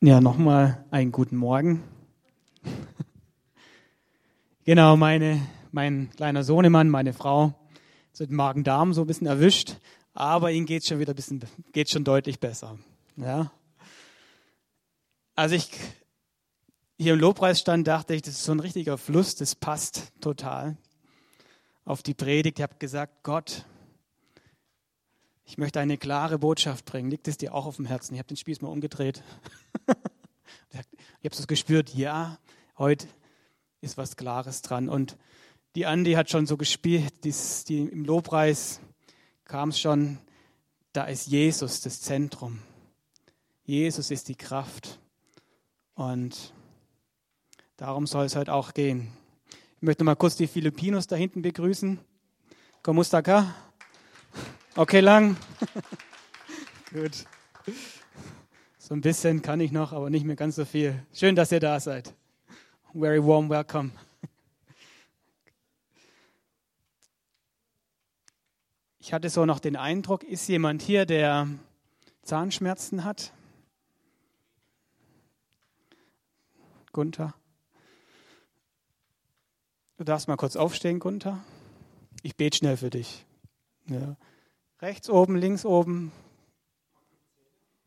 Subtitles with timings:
[0.00, 1.82] Ja, nochmal einen guten Morgen.
[4.64, 7.52] genau, meine, mein kleiner Sohnemann, meine Frau,
[8.12, 9.78] sind Magen-Darm so ein bisschen erwischt,
[10.14, 11.42] aber ihnen geht schon wieder ein bisschen,
[11.72, 12.78] geht schon deutlich besser.
[13.16, 13.50] Ja.
[15.34, 15.68] Als ich
[16.96, 20.76] hier im Lobpreis stand, dachte ich, das ist so ein richtiger Fluss, das passt total
[21.84, 22.60] auf die Predigt.
[22.60, 23.66] Ich habe gesagt, Gott,
[25.48, 27.10] ich möchte eine klare Botschaft bringen.
[27.10, 28.12] Liegt es dir auch auf dem Herzen?
[28.12, 29.22] Ich habe den Spieß mal umgedreht.
[29.86, 30.76] ich
[31.24, 32.38] habe es gespürt, ja,
[32.76, 33.08] heute
[33.80, 34.90] ist was Klares dran.
[34.90, 35.16] Und
[35.74, 38.80] die Andi hat schon so gespielt, dies, die, im Lobpreis
[39.44, 40.18] kam es schon,
[40.92, 42.58] da ist Jesus das Zentrum.
[43.64, 45.00] Jesus ist die Kraft.
[45.94, 46.52] Und
[47.78, 49.12] darum soll es heute auch gehen.
[49.76, 51.98] Ich möchte mal kurz die Filipinos da hinten begrüßen.
[52.82, 53.54] Komustaka.
[54.78, 55.36] Okay, lang.
[56.92, 57.26] Gut.
[58.78, 61.04] So ein bisschen kann ich noch, aber nicht mehr ganz so viel.
[61.12, 62.14] Schön, dass ihr da seid.
[62.92, 63.90] Very warm welcome.
[69.00, 71.48] Ich hatte so noch den Eindruck, ist jemand hier, der
[72.22, 73.32] Zahnschmerzen hat?
[76.92, 77.34] Gunther?
[79.96, 81.42] Du darfst mal kurz aufstehen, Gunther.
[82.22, 83.26] Ich bete schnell für dich.
[83.86, 84.16] Ja.
[84.80, 86.12] Rechts oben, links oben.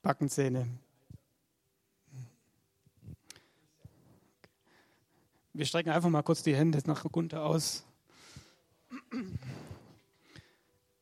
[0.01, 0.67] Backenzähne.
[5.53, 7.85] Wir strecken einfach mal kurz die Hände nach Gunther aus.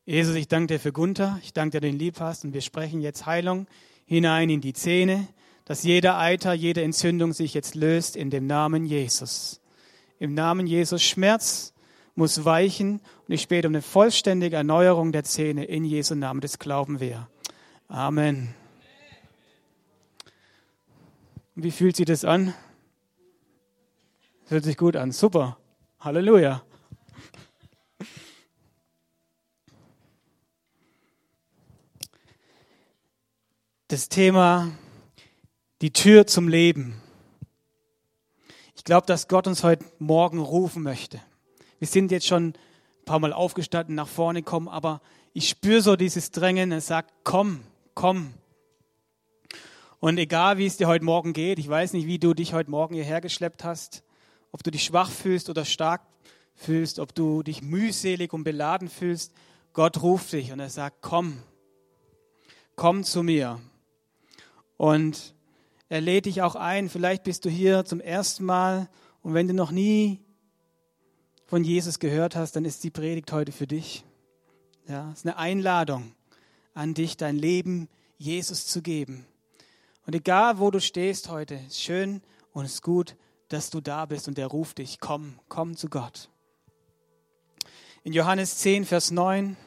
[0.05, 1.39] Jesus, ich danke dir für Gunther.
[1.41, 2.43] Ich danke dir, den lieb hast.
[2.43, 3.65] Und wir sprechen jetzt Heilung
[4.05, 5.27] hinein in die Zähne,
[5.65, 9.59] dass jeder Eiter, jede Entzündung sich jetzt löst in dem Namen Jesus.
[10.19, 11.73] Im Namen Jesus Schmerz,
[12.13, 16.41] muss weichen und ich bete um eine vollständige Erneuerung der Zähne in Jesu Namen.
[16.41, 17.29] Das glauben wir.
[17.87, 18.55] Amen.
[21.53, 22.55] Wie fühlt sich das an?
[24.45, 25.11] Fühlt sich gut an.
[25.11, 25.59] Super.
[25.99, 26.63] Halleluja.
[33.89, 34.71] Das Thema
[35.81, 36.99] die Tür zum Leben.
[38.75, 41.21] Ich glaube, dass Gott uns heute Morgen rufen möchte.
[41.77, 42.55] Wir sind jetzt schon
[43.09, 45.01] paar Mal aufgestanden, nach vorne kommen, aber
[45.33, 47.61] ich spüre so dieses Drängen, es sagt, komm,
[47.95, 48.35] komm.
[49.99, 52.69] Und egal, wie es dir heute Morgen geht, ich weiß nicht, wie du dich heute
[52.69, 54.03] Morgen hierher geschleppt hast,
[54.51, 56.03] ob du dich schwach fühlst oder stark
[56.53, 59.33] fühlst, ob du dich mühselig und beladen fühlst,
[59.73, 61.41] Gott ruft dich und er sagt, komm,
[62.75, 63.59] komm zu mir.
[64.77, 65.33] Und
[65.89, 68.87] er lädt dich auch ein, vielleicht bist du hier zum ersten Mal
[69.23, 70.23] und wenn du noch nie
[71.49, 74.05] von Jesus gehört hast, dann ist die Predigt heute für dich.
[74.87, 76.13] Ja, es ist eine Einladung
[76.75, 77.89] an dich, dein Leben
[78.19, 79.25] Jesus zu geben.
[80.05, 82.21] Und egal, wo du stehst heute, ist schön
[82.53, 83.15] und ist gut,
[83.47, 86.29] dass du da bist und er ruft dich, komm, komm zu Gott.
[88.03, 89.57] In Johannes 10, Vers 9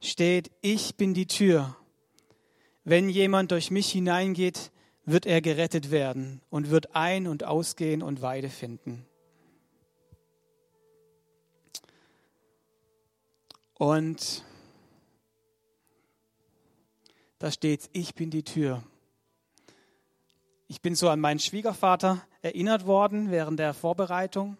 [0.00, 1.76] steht, ich bin die Tür.
[2.84, 4.70] Wenn jemand durch mich hineingeht,
[5.04, 9.04] wird er gerettet werden und wird ein- und ausgehen und Weide finden.
[13.80, 14.44] Und
[17.38, 18.82] da steht, ich bin die Tür.
[20.68, 24.58] Ich bin so an meinen Schwiegervater erinnert worden während der Vorbereitung.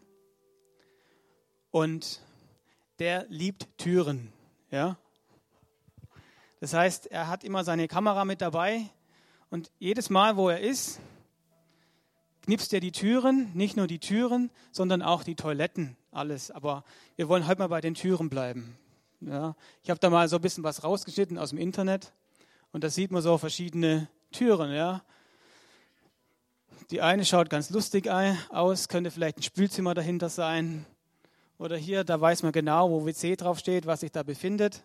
[1.70, 2.22] Und
[2.98, 4.32] der liebt Türen.
[4.70, 4.97] Ja?
[6.60, 8.88] Das heißt, er hat immer seine Kamera mit dabei
[9.50, 10.98] und jedes Mal, wo er ist,
[12.41, 16.50] knipst er die Türen, nicht nur die Türen, sondern auch die Toiletten, alles.
[16.50, 16.84] Aber
[17.16, 18.78] wir wollen heute mal bei den Türen bleiben.
[19.20, 22.12] Ja, ich habe da mal so ein bisschen was rausgeschnitten aus dem Internet
[22.72, 24.72] und da sieht man so verschiedene Türen.
[24.72, 25.03] Ja.
[26.91, 30.86] Die eine schaut ganz lustig aus, könnte vielleicht ein Spülzimmer dahinter sein.
[31.58, 34.82] Oder hier, da weiß man genau, wo WC draufsteht, was sich da befindet.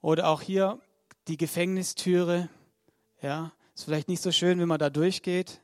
[0.00, 0.80] Oder auch hier
[1.28, 2.48] die Gefängnistüre.
[3.20, 5.60] Ja, ist vielleicht nicht so schön, wenn man da durchgeht.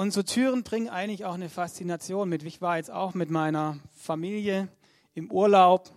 [0.00, 2.42] Und so Türen bringen eigentlich auch eine Faszination mit.
[2.44, 4.68] Ich war jetzt auch mit meiner Familie
[5.12, 5.94] im Urlaub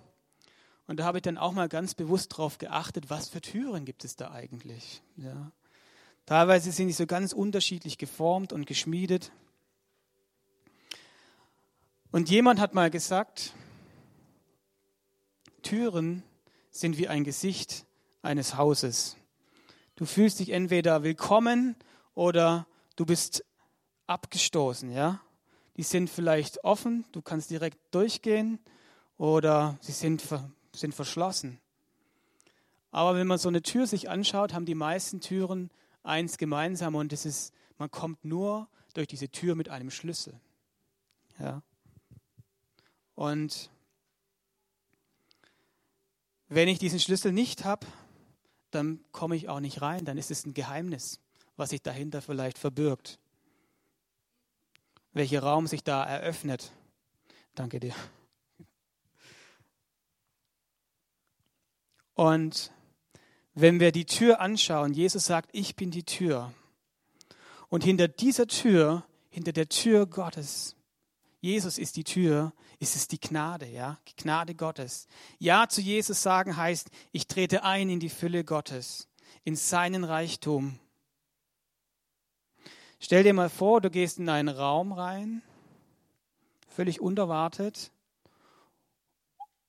[0.87, 4.03] und da habe ich dann auch mal ganz bewusst darauf geachtet, was für Türen gibt
[4.03, 5.01] es da eigentlich.
[5.15, 5.53] Ja.
[6.25, 9.31] Teilweise sind die so ganz unterschiedlich geformt und geschmiedet.
[12.11, 13.53] Und jemand hat mal gesagt,
[15.61, 16.23] Türen
[16.71, 17.85] sind wie ein Gesicht
[18.21, 19.15] eines Hauses.
[19.95, 21.77] Du fühlst dich entweder willkommen
[22.15, 22.67] oder
[22.97, 23.45] du bist
[24.13, 25.19] abgestoßen, ja.
[25.75, 28.59] Die sind vielleicht offen, du kannst direkt durchgehen
[29.17, 30.23] oder sie sind,
[30.71, 31.59] sind verschlossen.
[32.91, 35.71] Aber wenn man so eine Tür sich anschaut, haben die meisten Türen
[36.03, 40.39] eins gemeinsam und das ist, man kommt nur durch diese Tür mit einem Schlüssel.
[41.39, 41.63] Ja.
[43.15, 43.71] Und
[46.49, 47.87] wenn ich diesen Schlüssel nicht habe,
[48.69, 51.19] dann komme ich auch nicht rein, dann ist es ein Geheimnis,
[51.57, 53.19] was sich dahinter vielleicht verbirgt.
[55.13, 56.71] Welcher Raum sich da eröffnet.
[57.55, 57.93] Danke dir.
[62.15, 62.71] Und
[63.53, 66.53] wenn wir die Tür anschauen, Jesus sagt, ich bin die Tür.
[67.69, 70.75] Und hinter dieser Tür, hinter der Tür Gottes,
[71.39, 75.07] Jesus ist die Tür, ist es die Gnade, ja, die Gnade Gottes.
[75.39, 79.09] Ja zu Jesus sagen heißt, ich trete ein in die Fülle Gottes,
[79.43, 80.79] in seinen Reichtum.
[83.05, 85.41] Stell dir mal vor, du gehst in einen Raum rein,
[86.69, 87.91] völlig unerwartet,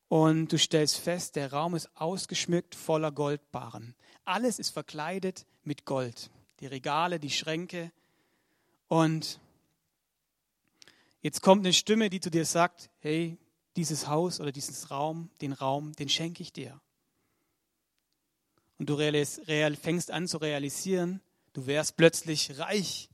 [0.07, 3.97] und du stellst fest, der Raum ist ausgeschmückt voller Goldbarren.
[4.25, 6.31] Alles ist verkleidet mit Gold.
[6.61, 7.91] Die Regale, die Schränke.
[8.87, 9.41] Und
[11.21, 13.37] jetzt kommt eine Stimme, die zu dir sagt, hey,
[13.75, 16.81] dieses Haus oder dieses Raum, den Raum, den schenke ich dir.
[18.79, 21.21] Und du fängst an zu realisieren,
[21.53, 23.11] du wärst plötzlich reich.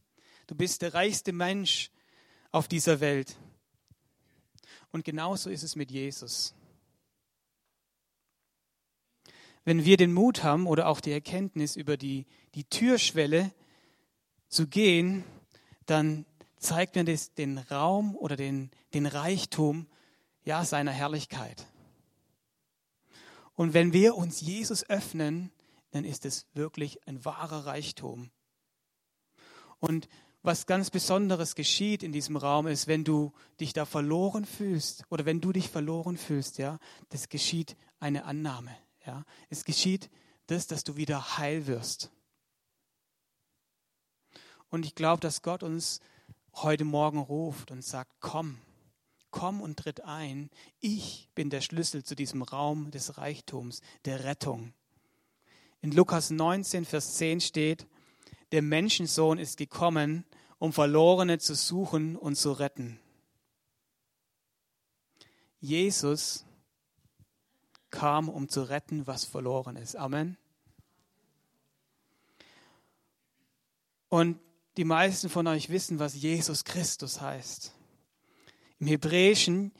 [0.50, 1.90] Du bist der reichste Mensch
[2.52, 3.38] auf dieser Welt.
[4.92, 6.54] Und genauso ist es mit Jesus
[9.64, 13.52] wenn wir den Mut haben oder auch die Erkenntnis über die, die Türschwelle
[14.48, 15.24] zu gehen,
[15.86, 16.24] dann
[16.56, 19.86] zeigt mir das den Raum oder den, den Reichtum
[20.44, 21.66] ja, seiner Herrlichkeit.
[23.54, 25.52] Und wenn wir uns Jesus öffnen,
[25.90, 28.30] dann ist es wirklich ein wahrer Reichtum.
[29.78, 30.08] Und
[30.42, 35.26] was ganz Besonderes geschieht in diesem Raum ist, wenn du dich da verloren fühlst oder
[35.26, 36.78] wenn du dich verloren fühlst, ja,
[37.10, 38.74] das geschieht eine Annahme.
[39.06, 40.10] Ja, es geschieht
[40.46, 42.10] das, dass du wieder heil wirst.
[44.70, 46.00] Und ich glaube, dass Gott uns
[46.54, 48.58] heute Morgen ruft und sagt, komm,
[49.30, 50.50] komm und tritt ein.
[50.80, 54.72] Ich bin der Schlüssel zu diesem Raum des Reichtums, der Rettung.
[55.82, 57.86] In Lukas 19, Vers 10 steht,
[58.52, 60.24] der Menschensohn ist gekommen,
[60.58, 63.00] um Verlorene zu suchen und zu retten.
[65.60, 66.44] Jesus
[67.90, 69.96] kam, um zu retten, was verloren ist.
[69.96, 70.36] Amen.
[74.08, 74.38] Und
[74.76, 77.74] die meisten von euch wissen, was Jesus Christus heißt.
[78.78, 79.72] Im Hebräischen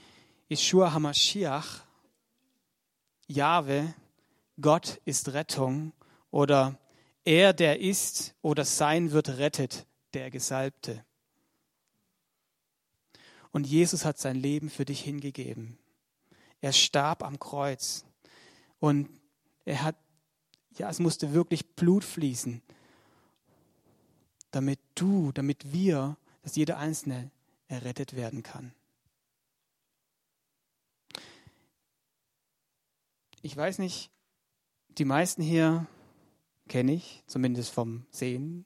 [0.48, 1.84] Yeshua HaMashiach,
[3.28, 3.94] Jahwe,
[4.60, 5.92] Gott ist Rettung
[6.30, 6.79] oder
[7.30, 11.04] er, der ist oder sein wird, rettet, der Gesalbte.
[13.52, 15.78] Und Jesus hat sein Leben für dich hingegeben.
[16.60, 18.04] Er starb am Kreuz
[18.80, 19.08] und
[19.64, 19.96] er hat,
[20.76, 22.62] ja, es musste wirklich Blut fließen,
[24.50, 27.30] damit du, damit wir, dass jeder Einzelne
[27.68, 28.74] errettet werden kann.
[33.42, 34.10] Ich weiß nicht,
[34.98, 35.86] die meisten hier
[36.70, 38.64] kenne ich, zumindest vom Sehen.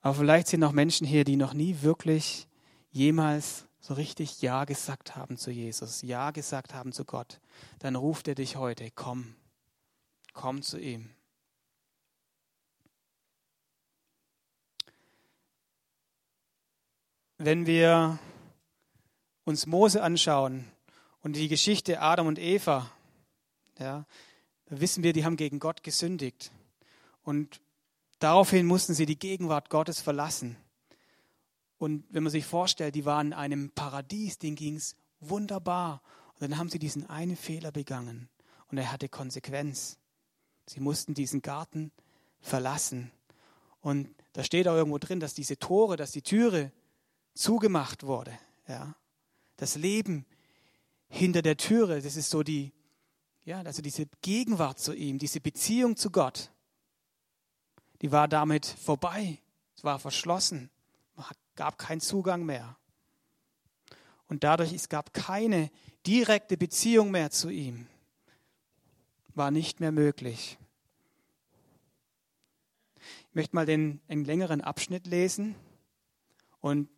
[0.00, 2.46] Aber vielleicht sind auch Menschen hier, die noch nie wirklich
[2.90, 7.40] jemals so richtig Ja gesagt haben zu Jesus, Ja gesagt haben zu Gott,
[7.80, 9.34] dann ruft er dich heute, komm,
[10.32, 11.10] komm zu ihm.
[17.36, 18.18] Wenn wir
[19.44, 20.70] uns Mose anschauen
[21.20, 22.90] und die Geschichte Adam und Eva,
[23.78, 24.06] ja,
[24.66, 26.50] da wissen wir, die haben gegen Gott gesündigt.
[27.22, 27.60] Und
[28.18, 30.56] daraufhin mussten sie die Gegenwart Gottes verlassen.
[31.78, 36.02] Und wenn man sich vorstellt, die waren in einem Paradies, denen ging es wunderbar.
[36.34, 38.28] Und dann haben sie diesen einen Fehler begangen
[38.70, 39.98] und er hatte Konsequenz.
[40.66, 41.92] Sie mussten diesen Garten
[42.40, 43.10] verlassen.
[43.80, 46.72] Und da steht auch irgendwo drin, dass diese Tore, dass die Türe
[47.34, 48.36] zugemacht wurde.
[48.66, 48.96] Ja?
[49.56, 50.24] Das Leben
[51.08, 52.72] hinter der Türe, das ist so die,
[53.44, 56.50] ja, also diese Gegenwart zu ihm, diese Beziehung zu Gott,
[58.02, 59.38] die war damit vorbei.
[59.76, 60.70] Es war verschlossen
[61.56, 62.76] gab keinen Zugang mehr.
[64.26, 65.70] Und dadurch, es gab keine
[66.06, 67.86] direkte Beziehung mehr zu ihm.
[69.34, 70.58] War nicht mehr möglich.
[73.28, 75.54] Ich möchte mal den, einen längeren Abschnitt lesen
[76.60, 76.88] und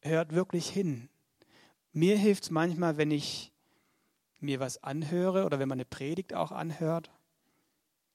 [0.00, 1.08] hört wirklich hin.
[1.98, 3.50] Mir hilft es manchmal, wenn ich
[4.38, 7.10] mir was anhöre oder wenn man eine Predigt auch anhört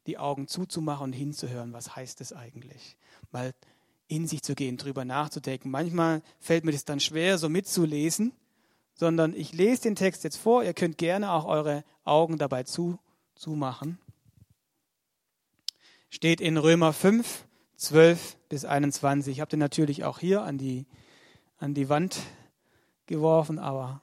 [0.08, 2.96] die Augen zuzumachen und hinzuhören, was heißt es eigentlich?
[3.34, 3.54] Mal
[4.08, 5.70] in sich zu gehen, drüber nachzudenken.
[5.70, 8.32] Manchmal fällt mir das dann schwer, so mitzulesen,
[8.94, 10.64] sondern ich lese den Text jetzt vor.
[10.64, 13.00] Ihr könnt gerne auch eure Augen dabei zu,
[13.36, 14.00] zumachen.
[16.10, 19.34] Steht in Römer 5, 12 bis 21.
[19.34, 20.86] Ich habe den natürlich auch hier an die,
[21.58, 22.22] an die Wand
[23.08, 24.02] geworfen, aber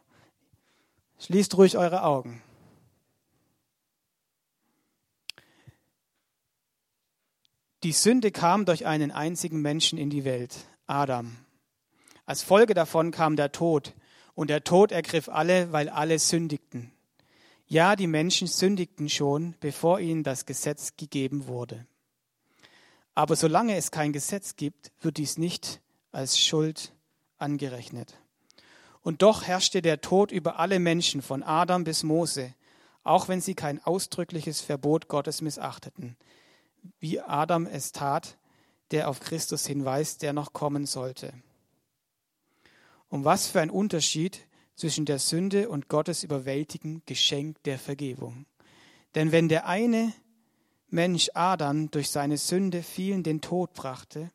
[1.19, 2.43] schließt ruhig eure Augen.
[7.83, 11.37] Die Sünde kam durch einen einzigen Menschen in die Welt, Adam.
[12.27, 13.95] Als Folge davon kam der Tod,
[14.35, 16.93] und der Tod ergriff alle, weil alle sündigten.
[17.67, 21.87] Ja, die Menschen sündigten schon, bevor ihnen das Gesetz gegeben wurde.
[23.15, 25.81] Aber solange es kein Gesetz gibt, wird dies nicht
[26.11, 26.93] als Schuld
[27.39, 28.19] angerechnet.
[29.03, 32.55] Und doch herrschte der Tod über alle Menschen von Adam bis Mose,
[33.03, 36.17] auch wenn sie kein ausdrückliches Verbot Gottes missachteten,
[36.99, 38.37] wie Adam es tat,
[38.91, 41.33] der auf Christus hinweist, der noch kommen sollte.
[43.09, 48.47] Um was für ein Unterschied zwischen der Sünde und Gottes überwältigem Geschenk der Vergebung.
[49.15, 50.13] Denn wenn der eine
[50.89, 54.31] Mensch Adam durch seine Sünde vielen den Tod brachte,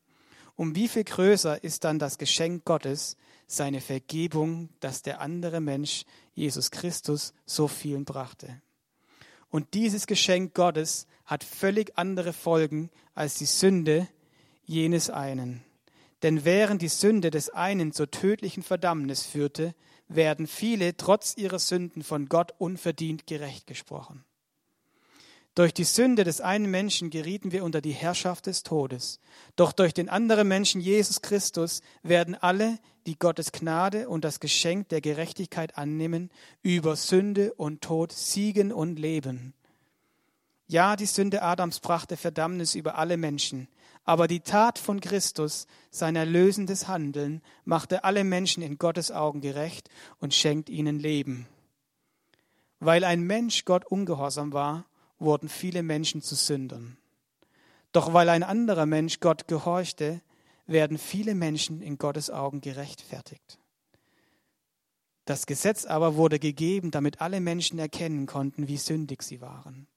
[0.55, 3.17] um wie viel größer ist dann das Geschenk Gottes,
[3.47, 8.61] seine Vergebung, dass der andere Mensch, Jesus Christus, so vielen brachte.
[9.49, 14.07] Und dieses Geschenk Gottes hat völlig andere Folgen als die Sünde
[14.65, 15.63] jenes einen.
[16.23, 19.75] Denn während die Sünde des einen zur tödlichen Verdammnis führte,
[20.07, 24.23] werden viele trotz ihrer Sünden von Gott unverdient gerecht gesprochen.
[25.55, 29.21] Durch die Sünde des einen Menschen gerieten wir unter die Herrschaft des Todes.
[29.55, 34.89] Doch durch den anderen Menschen, Jesus Christus, werden alle, die Gottes Gnade und das Geschenk
[34.89, 36.31] der Gerechtigkeit annehmen,
[36.61, 39.53] über Sünde und Tod siegen und leben.
[40.67, 43.67] Ja, die Sünde Adams brachte Verdammnis über alle Menschen,
[44.03, 49.89] aber die Tat von Christus, sein erlösendes Handeln, machte alle Menschen in Gottes Augen gerecht
[50.19, 51.47] und schenkt ihnen Leben.
[52.79, 54.85] Weil ein Mensch Gott ungehorsam war,
[55.19, 56.97] wurden viele Menschen zu Sündern.
[57.91, 60.21] Doch weil ein anderer Mensch Gott gehorchte,
[60.67, 63.59] werden viele Menschen in Gottes Augen gerechtfertigt.
[65.25, 69.87] Das Gesetz aber wurde gegeben, damit alle Menschen erkennen konnten, wie sündig sie waren.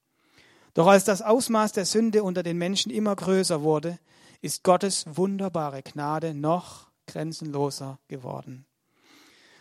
[0.75, 3.99] Doch als das Ausmaß der Sünde unter den Menschen immer größer wurde,
[4.41, 8.65] ist Gottes wunderbare Gnade noch grenzenloser geworden.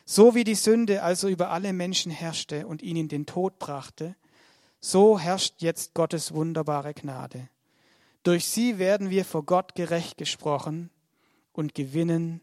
[0.06, 4.16] So wie die Sünde also über alle Menschen herrschte und ihnen den Tod brachte,
[4.80, 7.50] so herrscht jetzt Gottes wunderbare Gnade.
[8.24, 10.92] Durch sie werden wir vor Gott gerecht gesprochen
[11.58, 12.42] und gewinnen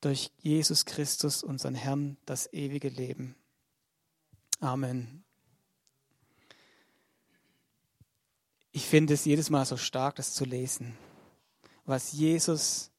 [0.00, 3.34] durch Jesus Christus, unseren Herrn, das ewige Leben.
[4.60, 5.24] Amen.
[8.72, 10.96] Ich finde es jedes Mal so stark, das zu lesen,
[11.84, 12.90] was Jesus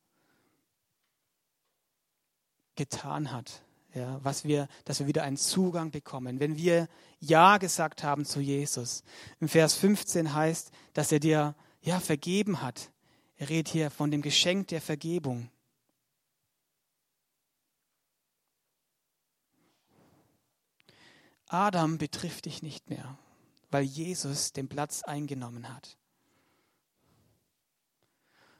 [2.75, 6.39] getan hat ja, was wir, dass wir wieder einen Zugang bekommen.
[6.39, 6.87] Wenn wir
[7.19, 9.03] Ja gesagt haben zu Jesus.
[9.39, 12.91] Im Vers 15 heißt, dass er dir ja vergeben hat.
[13.41, 15.49] Er redet hier von dem Geschenk der Vergebung.
[21.47, 23.17] Adam betrifft dich nicht mehr,
[23.71, 25.97] weil Jesus den Platz eingenommen hat.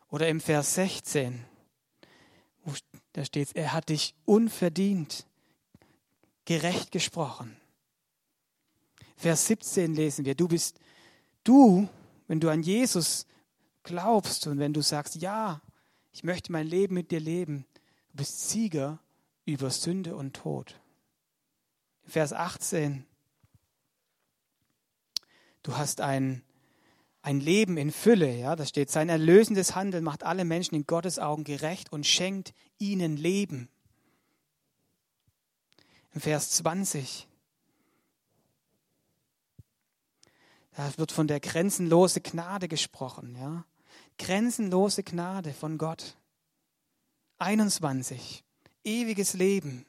[0.09, 1.45] Oder im Vers 16,
[3.13, 5.27] da steht es, er hat dich unverdient
[6.45, 7.55] gerecht gesprochen.
[9.15, 10.79] Vers 17 lesen wir, du bist
[11.43, 11.87] du,
[12.25, 13.27] wenn du an Jesus
[13.83, 15.61] glaubst und wenn du sagst, ja,
[16.11, 17.65] ich möchte mein Leben mit dir leben,
[18.11, 18.99] du bist Sieger
[19.45, 20.79] über Sünde und Tod.
[22.05, 23.05] Vers 18,
[25.63, 26.43] du hast ein
[27.21, 31.19] ein Leben in Fülle, ja, da steht, sein erlösendes Handeln macht alle Menschen in Gottes
[31.19, 33.69] Augen gerecht und schenkt ihnen Leben.
[36.13, 37.27] Im Vers 20,
[40.75, 43.65] da wird von der grenzenlose Gnade gesprochen, ja.
[44.23, 46.15] Grenzenlose Gnade von Gott.
[47.39, 48.43] 21,
[48.83, 49.85] ewiges Leben,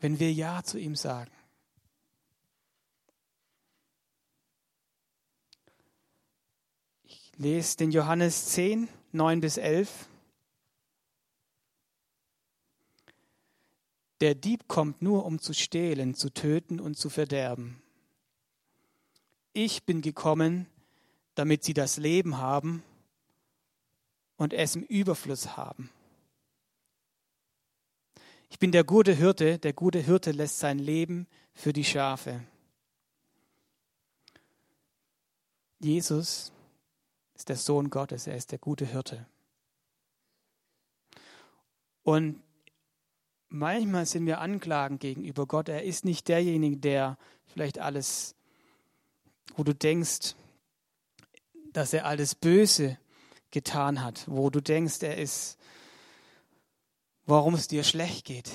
[0.00, 1.30] wenn wir Ja zu ihm sagen.
[7.36, 10.08] lese den Johannes 10, 9 bis 11.
[14.20, 17.82] Der Dieb kommt nur, um zu stehlen, zu töten und zu verderben.
[19.52, 20.66] Ich bin gekommen,
[21.34, 22.82] damit sie das Leben haben
[24.36, 25.90] und es im Überfluss haben.
[28.50, 32.40] Ich bin der gute Hirte, der gute Hirte lässt sein Leben für die Schafe.
[35.80, 36.52] Jesus
[37.34, 39.26] ist der Sohn Gottes, er ist der gute Hirte.
[42.04, 42.40] Und
[43.48, 45.68] manchmal sind wir anklagend gegenüber Gott.
[45.68, 48.36] Er ist nicht derjenige, der vielleicht alles,
[49.56, 50.36] wo du denkst,
[51.74, 52.96] dass er alles Böse
[53.50, 55.58] getan hat, wo du denkst, er ist,
[57.26, 58.50] warum es dir schlecht geht.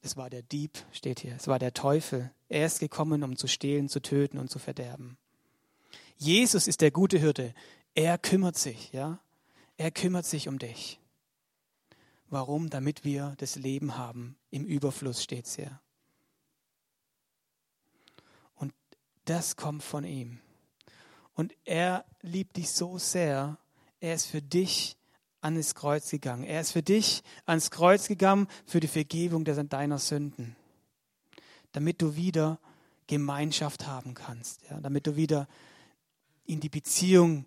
[0.00, 1.34] Es war der Dieb, steht hier.
[1.34, 2.30] Es war der Teufel.
[2.48, 5.18] Er ist gekommen, um zu stehlen, zu töten und zu verderben.
[6.16, 7.52] Jesus ist der gute Hirte.
[7.94, 9.18] Er kümmert sich, ja.
[9.76, 11.00] Er kümmert sich um dich.
[12.28, 12.70] Warum?
[12.70, 14.36] Damit wir das Leben haben.
[14.50, 15.80] Im Überfluss steht es hier.
[18.54, 18.72] Und
[19.24, 20.40] das kommt von ihm.
[21.34, 23.58] Und er liebt dich so sehr.
[24.00, 24.96] Er ist für dich
[25.40, 26.44] ans Kreuz gegangen.
[26.44, 30.56] Er ist für dich ans Kreuz gegangen für die Vergebung deiner Sünden.
[31.72, 32.58] Damit du wieder
[33.06, 34.62] Gemeinschaft haben kannst.
[34.70, 35.48] Ja, damit du wieder
[36.46, 37.44] in die Beziehung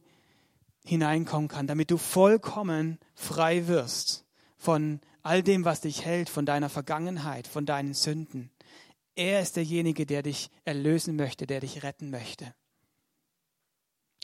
[0.86, 1.70] hineinkommen kannst.
[1.70, 4.26] Damit du vollkommen frei wirst
[4.58, 8.52] von all dem, was dich hält, von deiner Vergangenheit, von deinen Sünden.
[9.16, 12.54] Er ist derjenige, der dich erlösen möchte, der dich retten möchte.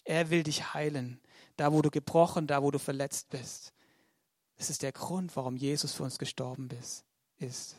[0.05, 1.19] Er will dich heilen
[1.57, 3.73] da wo du gebrochen, da wo du verletzt bist.
[4.57, 6.69] Das ist der Grund, warum Jesus für uns gestorben
[7.39, 7.75] ist.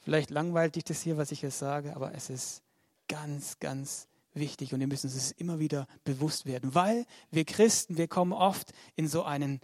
[0.00, 2.62] Vielleicht langweilt dich das hier, was ich jetzt sage, aber es ist
[3.08, 8.06] ganz, ganz wichtig und wir müssen uns immer wieder bewusst werden, weil wir Christen, wir
[8.06, 9.60] kommen oft in so einen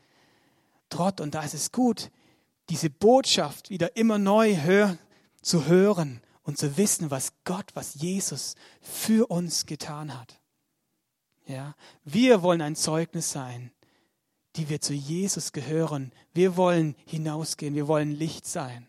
[0.89, 2.11] Trott und da ist es gut,
[2.71, 4.97] diese Botschaft wieder immer neu hör,
[5.43, 10.41] zu hören und zu wissen, was Gott, was Jesus für uns getan hat.
[11.47, 13.73] Ja, wir wollen ein Zeugnis sein,
[14.57, 16.13] die wir zu Jesus gehören.
[16.33, 18.89] Wir wollen hinausgehen, wir wollen Licht sein.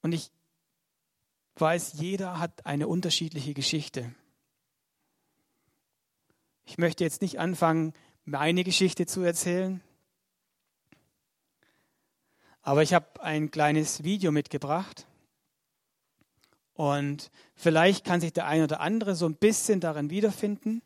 [0.00, 0.30] Und ich
[1.56, 4.14] weiß, jeder hat eine unterschiedliche Geschichte.
[6.64, 9.82] Ich möchte jetzt nicht anfangen, meine Geschichte zu erzählen,
[12.68, 15.06] aber ich habe ein kleines Video mitgebracht.
[16.74, 20.82] Und vielleicht kann sich der eine oder andere so ein bisschen darin wiederfinden.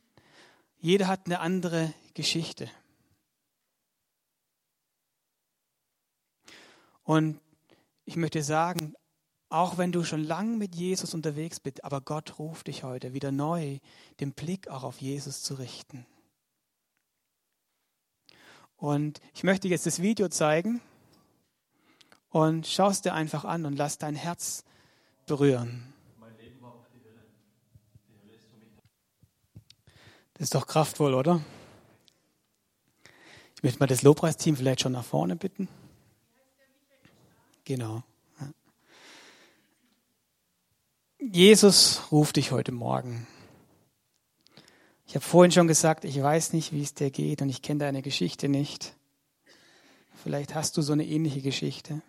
[0.79, 2.71] Jeder hat eine andere Geschichte.
[7.03, 7.41] Und
[8.05, 8.95] ich möchte sagen,
[9.49, 13.33] auch wenn du schon lange mit Jesus unterwegs bist, aber Gott ruft dich heute wieder
[13.33, 13.81] neu,
[14.21, 16.07] den Blick auch auf Jesus zu richten.
[18.77, 20.81] Und ich möchte jetzt das Video zeigen
[22.33, 24.65] und schaust dir einfach an und lass dein Herz
[25.27, 25.93] berühren.
[30.35, 31.41] Das ist doch kraftvoll, oder?
[33.55, 35.69] Ich möchte mal das Lobpreisteam vielleicht schon nach vorne bitten.
[37.65, 38.03] Genau.
[41.21, 43.29] Jesus ruft dich heute Morgen.
[45.07, 47.81] Ich habe vorhin schon gesagt, ich weiß nicht, wie es dir geht und ich kenne
[47.81, 48.97] deine Geschichte nicht.
[50.25, 52.03] Vielleicht hast du so eine ähnliche Geschichte.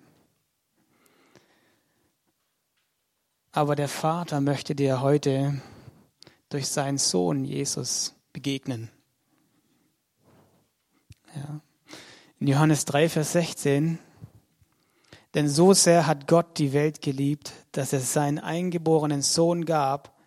[3.55, 5.61] Aber der Vater möchte dir heute
[6.49, 8.89] durch seinen Sohn Jesus begegnen.
[11.35, 11.61] Ja.
[12.39, 13.99] In Johannes 3, Vers 16,
[15.35, 20.19] denn so sehr hat Gott die Welt geliebt, dass er seinen eingeborenen Sohn gab,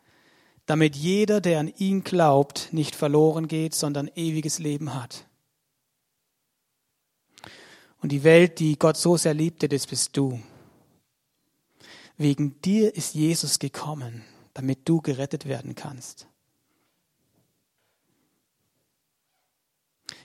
[0.65, 5.27] damit jeder, der an ihn glaubt, nicht verloren geht, sondern ewiges Leben hat.
[8.01, 10.41] Und die Welt, die Gott so sehr liebte, das bist du.
[12.17, 14.25] Wegen dir ist Jesus gekommen,
[14.55, 16.27] damit du gerettet werden kannst.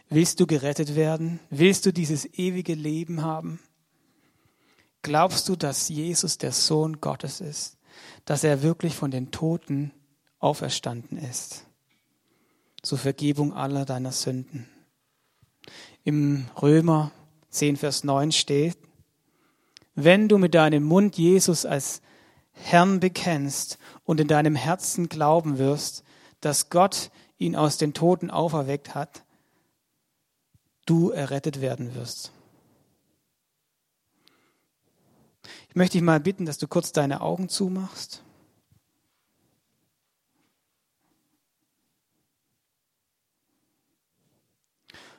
[0.09, 1.39] Willst du gerettet werden?
[1.49, 3.59] Willst du dieses ewige Leben haben?
[5.01, 7.77] Glaubst du, dass Jesus der Sohn Gottes ist?
[8.25, 9.91] Dass er wirklich von den Toten
[10.39, 11.65] auferstanden ist?
[12.83, 14.67] Zur Vergebung aller deiner Sünden.
[16.03, 17.11] Im Römer
[17.49, 18.77] 10, Vers 9 steht,
[20.03, 22.01] wenn du mit deinem Mund Jesus als
[22.51, 26.03] Herrn bekennst und in deinem Herzen glauben wirst,
[26.41, 29.23] dass Gott ihn aus den Toten auferweckt hat,
[30.85, 32.31] du errettet werden wirst.
[35.69, 38.23] Ich möchte dich mal bitten, dass du kurz deine Augen zumachst.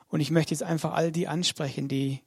[0.07, 2.21] Und ich möchte jetzt einfach all die ansprechen, die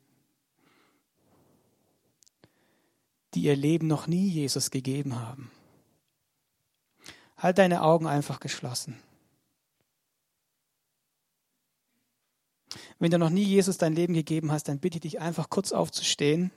[3.37, 5.51] die ihr Leben noch nie Jesus gegeben haben.
[7.37, 8.99] Halt deine Augen einfach geschlossen.
[12.99, 15.73] Wenn du noch nie Jesus dein Leben gegeben hast, dann bitte ich dich einfach kurz
[15.73, 16.51] aufzustehen.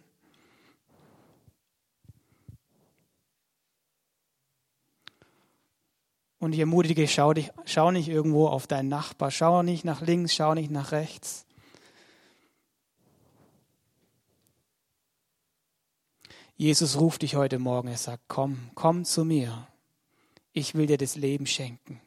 [6.39, 10.33] Und ich ermutige, schau, dich, schau nicht irgendwo auf deinen Nachbar, schau nicht nach links,
[10.33, 11.45] schau nicht nach rechts.
[16.59, 19.65] Jesus ruft dich heute Morgen, er sagt, komm, komm zu mir.
[20.51, 22.01] Ich will dir das Leben schenken.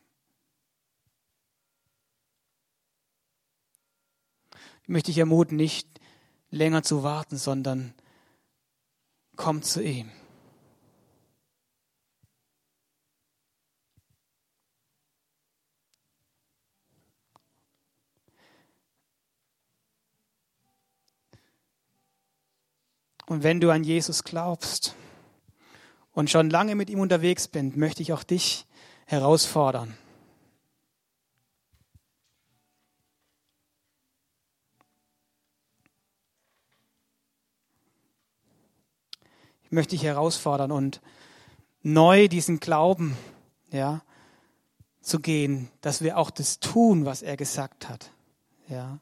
[4.83, 5.89] Ich möchte dich ermuten, nicht
[6.51, 7.95] länger zu warten, sondern
[9.37, 10.11] komm zu ihm.
[23.33, 24.95] Und wenn du an Jesus glaubst
[26.13, 28.67] und schon lange mit ihm unterwegs bist, möchte ich auch dich
[29.07, 29.97] herausfordern.
[39.63, 41.01] Ich möchte dich herausfordern und
[41.81, 43.17] neu diesen Glauben,
[43.71, 44.03] ja,
[45.01, 48.11] zu gehen, dass wir auch das tun, was er gesagt hat,
[48.69, 49.01] ja.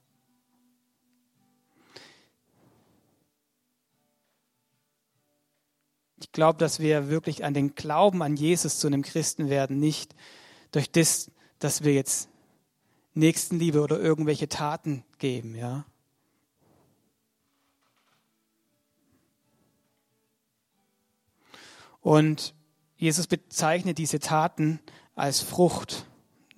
[6.20, 10.14] Ich glaube, dass wir wirklich an den Glauben an Jesus zu einem Christen werden, nicht
[10.70, 12.28] durch das, dass wir jetzt
[13.14, 15.84] Nächstenliebe oder irgendwelche Taten geben, ja.
[22.00, 22.54] Und
[22.96, 24.80] Jesus bezeichnet diese Taten
[25.14, 26.06] als Frucht.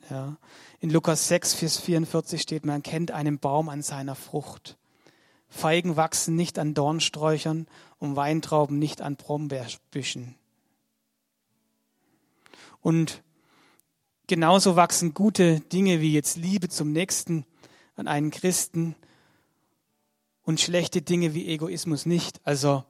[0.09, 0.37] Ja.
[0.81, 4.77] In Lukas 6, Vers 44 steht, man kennt einen Baum an seiner Frucht.
[5.53, 7.67] Feigen wachsen nicht an Dornsträuchern
[7.99, 10.35] und Weintrauben nicht an Brombeerbüschen.
[12.81, 13.23] Und
[14.27, 17.45] genauso wachsen gute Dinge wie jetzt Liebe zum Nächsten
[17.97, 18.97] an einen Christen
[20.43, 22.41] und schlechte Dinge wie Egoismus nicht.
[22.45, 22.85] Also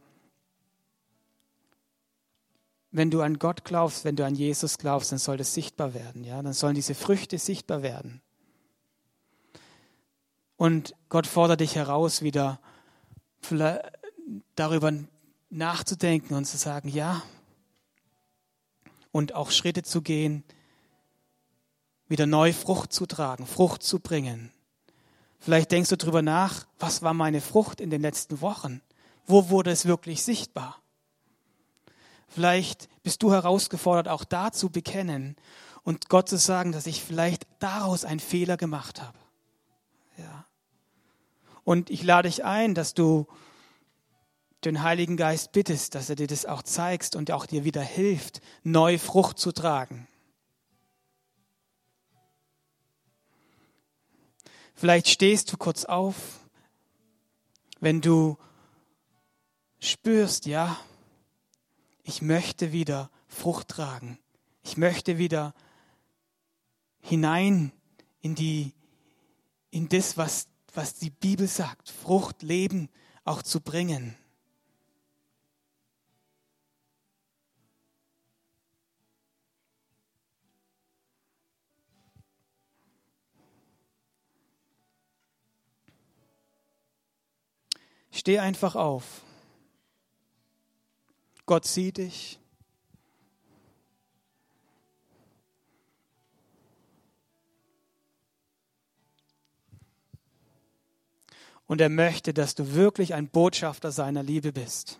[2.92, 6.22] wenn du an Gott glaubst, wenn du an Jesus glaubst, dann soll das sichtbar werden,
[6.22, 8.21] ja, dann sollen diese Früchte sichtbar werden.
[10.62, 12.60] Und Gott fordert dich heraus, wieder
[14.54, 14.92] darüber
[15.50, 17.20] nachzudenken und zu sagen, ja,
[19.10, 20.44] und auch Schritte zu gehen,
[22.06, 24.52] wieder neu Frucht zu tragen, Frucht zu bringen.
[25.40, 28.82] Vielleicht denkst du darüber nach, was war meine Frucht in den letzten Wochen?
[29.26, 30.80] Wo wurde es wirklich sichtbar?
[32.28, 35.34] Vielleicht bist du herausgefordert, auch da zu bekennen
[35.82, 39.18] und Gott zu sagen, dass ich vielleicht daraus einen Fehler gemacht habe.
[41.64, 43.26] Und ich lade dich ein, dass du
[44.64, 48.40] den Heiligen Geist bittest, dass er dir das auch zeigst und auch dir wieder hilft,
[48.62, 50.06] neue Frucht zu tragen.
[54.74, 56.16] Vielleicht stehst du kurz auf,
[57.80, 58.36] wenn du
[59.80, 60.76] spürst, ja,
[62.04, 64.18] ich möchte wieder Frucht tragen.
[64.64, 65.54] Ich möchte wieder
[67.00, 67.72] hinein
[68.20, 68.72] in die,
[69.70, 72.88] in das, was was die Bibel sagt, Frucht, Leben
[73.24, 74.16] auch zu bringen.
[88.10, 89.22] Steh einfach auf.
[91.46, 92.41] Gott sieht dich.
[101.72, 104.98] Und er möchte, dass du wirklich ein Botschafter seiner Liebe bist.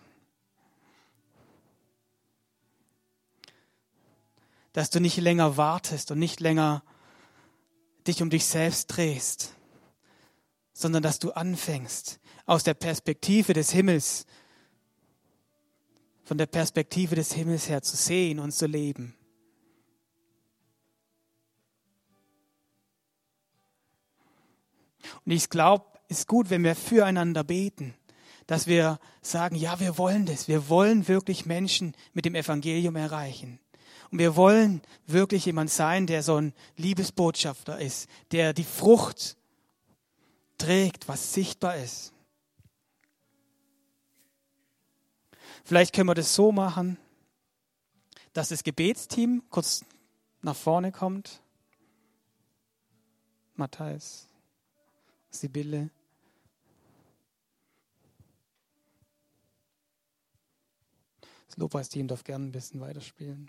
[4.71, 6.81] Dass du nicht länger wartest und nicht länger
[8.07, 9.53] dich um dich selbst drehst,
[10.73, 14.25] sondern dass du anfängst, aus der Perspektive des Himmels,
[16.23, 19.15] von der Perspektive des Himmels her zu sehen und zu leben.
[25.23, 27.93] Und ich glaube, ist gut, wenn wir füreinander beten,
[28.47, 30.47] dass wir sagen, ja, wir wollen das.
[30.47, 33.59] Wir wollen wirklich Menschen mit dem Evangelium erreichen.
[34.11, 39.37] Und wir wollen wirklich jemand sein, der so ein Liebesbotschafter ist, der die Frucht
[40.57, 42.13] trägt, was sichtbar ist.
[45.63, 46.97] Vielleicht können wir das so machen,
[48.33, 49.85] dass das Gebetsteam kurz
[50.41, 51.41] nach vorne kommt.
[53.55, 54.27] Matthias,
[55.29, 55.89] Sibylle.
[61.53, 63.47] Das Lobpreisteam darf gerne ein bisschen weiterspielen.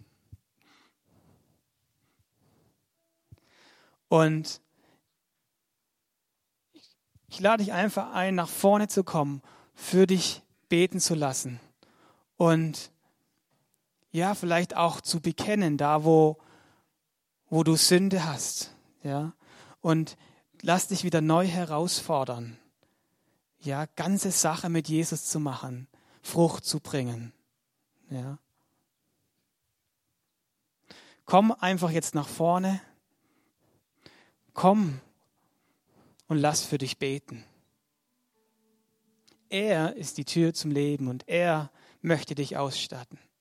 [4.08, 4.60] Und
[7.28, 9.40] ich lade dich einfach ein, nach vorne zu kommen,
[9.74, 11.60] für dich beten zu lassen.
[12.36, 12.92] Und
[14.12, 16.36] ja, vielleicht auch zu bekennen, da wo
[17.48, 19.32] wo du Sünde hast, ja,
[19.80, 20.16] und
[20.60, 22.58] lass dich wieder neu herausfordern,
[23.60, 25.86] ja, ganze Sache mit Jesus zu machen,
[26.20, 27.32] Frucht zu bringen,
[28.10, 28.38] ja.
[31.24, 32.80] Komm einfach jetzt nach vorne.
[34.52, 35.00] Komm
[36.28, 37.44] und lass für dich beten.
[39.48, 41.70] Er ist die Tür zum Leben und er
[42.02, 43.18] möchte dich ausstatten.